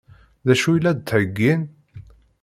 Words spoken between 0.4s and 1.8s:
D acu i la d-ttheggin?